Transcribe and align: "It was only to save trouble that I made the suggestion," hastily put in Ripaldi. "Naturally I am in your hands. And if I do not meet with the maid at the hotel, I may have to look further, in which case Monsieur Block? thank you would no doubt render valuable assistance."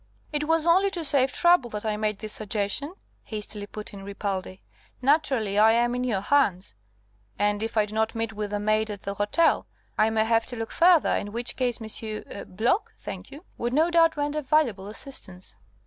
"It 0.33 0.45
was 0.45 0.65
only 0.65 0.89
to 0.89 1.05
save 1.05 1.31
trouble 1.31 1.69
that 1.69 1.85
I 1.85 1.95
made 1.95 2.17
the 2.17 2.27
suggestion," 2.27 2.95
hastily 3.25 3.67
put 3.67 3.93
in 3.93 4.03
Ripaldi. 4.03 4.61
"Naturally 4.99 5.59
I 5.59 5.73
am 5.73 5.93
in 5.93 6.03
your 6.03 6.21
hands. 6.21 6.73
And 7.37 7.61
if 7.61 7.77
I 7.77 7.85
do 7.85 7.93
not 7.93 8.15
meet 8.15 8.33
with 8.33 8.49
the 8.49 8.59
maid 8.59 8.89
at 8.89 9.01
the 9.03 9.13
hotel, 9.13 9.67
I 9.99 10.09
may 10.09 10.25
have 10.25 10.47
to 10.47 10.55
look 10.55 10.71
further, 10.71 11.15
in 11.15 11.31
which 11.33 11.55
case 11.55 11.79
Monsieur 11.79 12.23
Block? 12.47 12.93
thank 12.97 13.29
you 13.29 13.45
would 13.59 13.73
no 13.73 13.91
doubt 13.91 14.17
render 14.17 14.41
valuable 14.41 14.87
assistance." 14.87 15.55